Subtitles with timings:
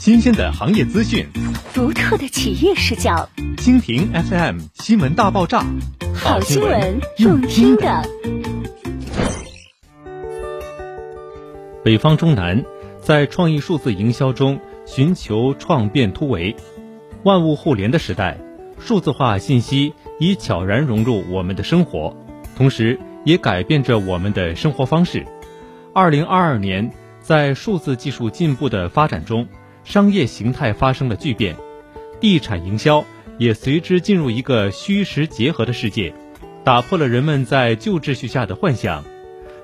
[0.00, 1.28] 新鲜的行业资讯，
[1.74, 3.28] 独特的企业视角。
[3.58, 5.62] 蜻蜓 FM 新闻大爆炸，
[6.14, 8.02] 好新闻，用听的。
[11.84, 12.64] 北方中南
[13.02, 16.56] 在创意数字营销中寻求创变突围。
[17.22, 18.38] 万物互联的时代，
[18.78, 22.16] 数字化信息已悄然融入我们的生活，
[22.56, 25.26] 同时也改变着我们的生活方式。
[25.92, 26.90] 二零二二年。
[27.22, 29.46] 在数字技术进步的发展中，
[29.90, 31.56] 商业形态发生了巨变，
[32.20, 33.04] 地产营销
[33.38, 36.14] 也随之进入一个虚实结合的世界，
[36.62, 39.02] 打破了人们在旧秩序下的幻想。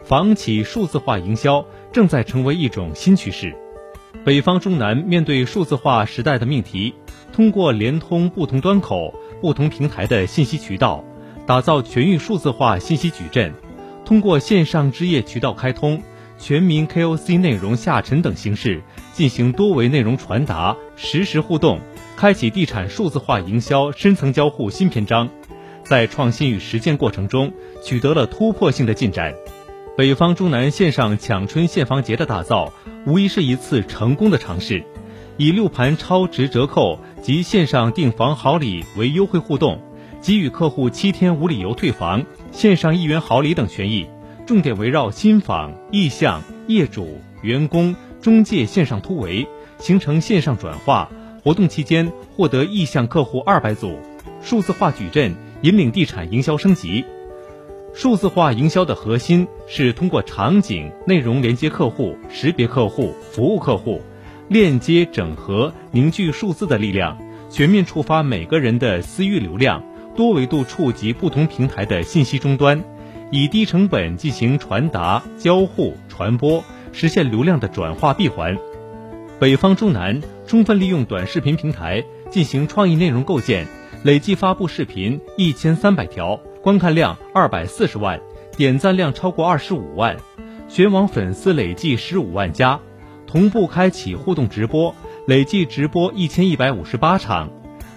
[0.03, 3.55] 房企数字化营销正在成为一种新趋势。
[4.25, 6.93] 北方中南面对数字化时代的命题，
[7.33, 11.05] 通过联通不同端口、不同平台的信息渠道，
[11.47, 13.55] 打造全域数字化信息矩阵，
[14.05, 16.03] 通过线上置业渠道开通。
[16.39, 18.83] 全民 KOC 内容下沉等形式
[19.13, 21.81] 进行多维内容传达、实时互动，
[22.17, 25.29] 开启地产数字化营销深层交互新篇章，
[25.83, 29.35] 在创新与实践过程中取得了突破性的进展。
[29.97, 32.73] 北方中南线上抢春现房节的打造，
[33.07, 34.85] 无疑是一次成功的尝试，
[35.39, 39.81] 以六盘超值折扣及线上订房好礼为优惠互动，
[40.21, 44.07] 给予客户七天无理由退房、线上一元好礼等权益。
[44.47, 49.45] 重点围绕新房、意向、业主、员工、中介线上突围，
[49.81, 51.11] 形成线上转化。
[51.43, 53.99] 活动期间获得意向客户二百组，
[54.43, 57.05] 数字化矩阵引领地产营销升级。
[57.93, 64.01] 数字化营销的核心是通过场景、内容连接客户、识别客户、服务客户，
[64.49, 67.19] 链接整合凝聚数字的力量，
[67.51, 69.83] 全面触发每个人的私域流量，
[70.15, 72.81] 多维度触及不同平台的信息终端。
[73.31, 78.57] 以低成本进行传达、交互、传播，实现流量的转化闭环。
[79.41, 83.67] 北方中南充分利用短视频平台进行创意内容构建，
[84.05, 88.21] 累计发布视频一千三百条，观看量二百四十万，
[88.57, 90.17] 点赞量超过二十五万，
[90.69, 92.79] 全网粉丝累计十五万加，
[93.27, 94.95] 同步开启互动直播，
[95.27, 97.51] 累计直播一千一百五十八场，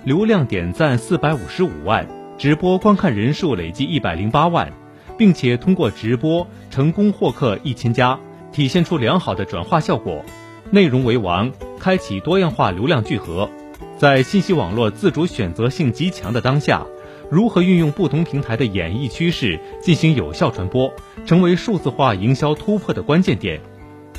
[0.03, 4.73] 流量点赞四百五十五万，直播观看人数累计一百零八万。
[5.19, 8.17] 并且通过直播成功获客一千家，
[8.53, 10.23] 体现出良好的转化效果。
[10.71, 13.49] 内容为王，开启多样化流量聚合。
[13.97, 16.85] 在信息网络自主选择性极强的当下，
[17.29, 20.93] 如何运用不同平台的演绎趋势进行有效传播，
[21.25, 23.59] 成为数字化营销突破的关键点。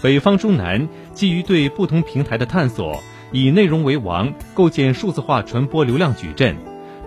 [0.03, 3.01] 北方中南基于对不同平台的探索，
[3.33, 6.57] 以内容为王，构建数字化传播流量矩阵，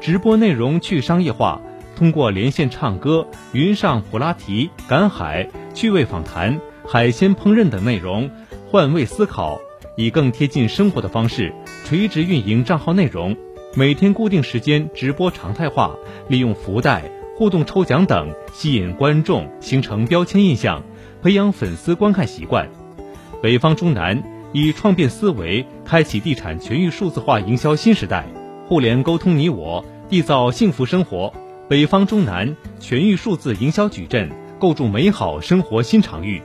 [0.01, 1.61] 直播内容去商业化。
[2.03, 8.29] 通过连线唱歌、云上普拉提、赶海、趣味访谈、海鲜烹饪等内容，
[8.69, 9.57] 换位思考，
[9.95, 11.53] 以更贴近生活的方式
[11.85, 13.37] 垂直运营账号内容，
[13.73, 15.95] 每天固定时间直播常态化，
[16.27, 20.83] 利用福袋、互动抽奖等吸引观众，形成标签印象，
[21.21, 22.69] 培养粉丝观看习惯。
[23.41, 24.21] 北方中南
[24.51, 28.25] 以创变思维开启地产全域数字化营销新时代，
[28.67, 31.33] 互联沟通你我，缔造幸福生活。
[31.69, 34.29] 北方中南全域数字营销矩阵，
[34.59, 36.41] 构筑美好生活新场域。